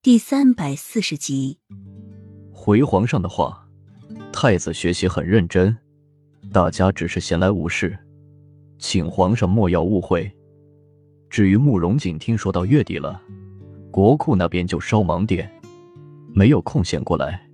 [0.00, 1.58] 第三百四十集，
[2.52, 3.68] 回皇上的话，
[4.32, 5.76] 太子学习很认真，
[6.52, 7.98] 大家只是闲来无事，
[8.78, 10.30] 请皇上莫要误会。
[11.28, 13.20] 至于慕容锦，听说到月底了，
[13.90, 15.50] 国库那边就稍忙点，
[16.32, 17.48] 没有空闲过来。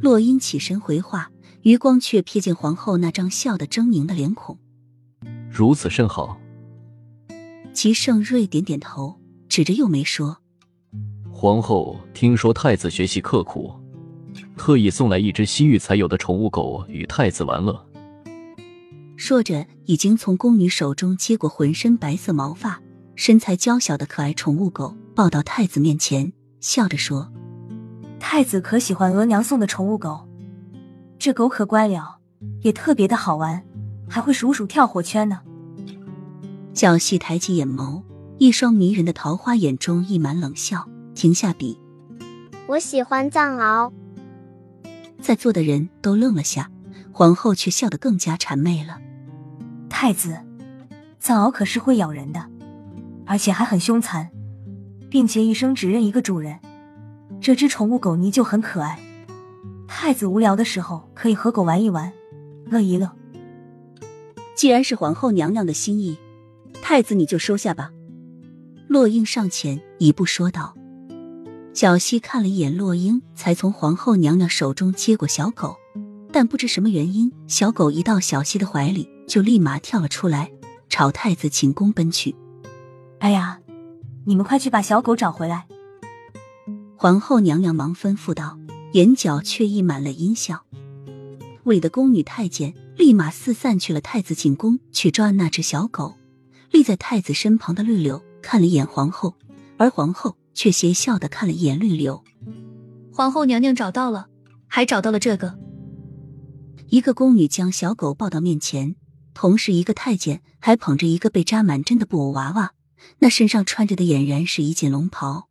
[0.00, 1.30] 洛英起身回话，
[1.62, 4.58] 余光却瞥见皇后那张笑得狰狞的脸孔。
[5.48, 6.40] 如此甚好。
[7.72, 10.41] 齐盛瑞点点头，指着又梅说。
[11.42, 13.74] 皇后听说太子学习刻苦，
[14.56, 17.84] 特意送来一只西域才有的宠物狗与太子玩乐。
[19.16, 22.80] 说着，已经从宫女手中接过浑身白色毛发、
[23.16, 27.32] 身材娇小的可爱宠物狗，抱到太子面前，笑着说
[28.20, 30.28] ：“太子可喜欢额娘送的宠物狗？
[31.18, 32.18] 这狗可乖了，
[32.60, 33.64] 也特别的好玩，
[34.08, 35.40] 还会数数跳火圈呢。”
[36.72, 38.04] 小戏抬起眼眸，
[38.38, 40.88] 一双迷人的桃花眼中溢满冷笑。
[41.14, 41.78] 停下笔，
[42.66, 43.92] 我喜欢藏獒。
[45.20, 46.70] 在座的人都愣了下，
[47.12, 49.00] 皇后却笑得更加谄媚了。
[49.88, 50.36] 太子，
[51.20, 52.48] 藏獒可是会咬人的，
[53.26, 54.30] 而且还很凶残，
[55.08, 56.58] 并且一生只认一个主人。
[57.40, 58.98] 这只宠物狗泥就很可爱，
[59.86, 62.12] 太子无聊的时候可以和狗玩一玩，
[62.66, 63.12] 乐一乐。
[64.54, 66.18] 既然是皇后娘娘的心意，
[66.82, 67.90] 太子你就收下吧。
[68.88, 70.74] 洛英上前一步说道。
[71.74, 75.76] 小溪看了一眼洛英，才从皇后娘娘手中接过小狗，
[76.30, 80.52] 但不知什么原因，小狗一到小溪的怀里，就立马跳了出来，
[80.90, 82.36] 朝太子寝宫奔去。
[83.20, 83.58] 哎呀，
[84.26, 85.66] 你们快去把小狗找回来！
[86.94, 88.58] 皇后娘娘忙吩咐道，
[88.92, 90.64] 眼角却溢满了阴笑。
[91.64, 96.16] 卫的宫女太监立马四散去了太子寝宫，去抓那只小狗。
[96.70, 99.34] 立在太子身旁的绿柳看了一眼皇后，
[99.78, 100.36] 而皇后。
[100.54, 102.22] 却邪笑的看了一眼绿柳，
[103.12, 104.28] 皇后娘娘找到了，
[104.66, 105.58] 还找到了这个。
[106.88, 108.96] 一个宫女将小狗抱到面前，
[109.32, 112.72] 同时一个太监还捧着一个被扎满针的布偶娃娃，
[113.20, 115.48] 那身上穿着的俨然是一件龙袍。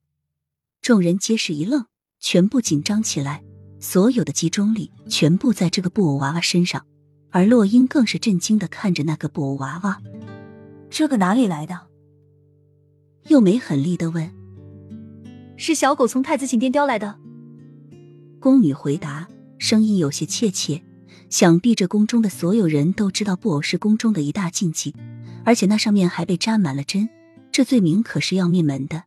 [0.81, 1.85] 众人皆是一愣，
[2.19, 3.43] 全部紧张起来，
[3.79, 6.85] 所有的集中力全部在这个布偶娃娃身上，
[7.31, 9.99] 而洛英更是震惊的看着那个布偶娃娃，
[10.89, 11.87] 这个哪里来的？
[13.27, 14.31] 又没狠厉的问。
[15.61, 17.19] 是小狗从太子寝殿叼来的。
[18.39, 19.27] 宫女回答，
[19.59, 20.81] 声音有些怯怯。
[21.29, 24.95] 想必这宫中的所有人都知道布偶是宫中的一大禁忌，
[25.45, 27.07] 而且那上面还被扎满了针，
[27.51, 29.03] 这罪名可是要灭门的。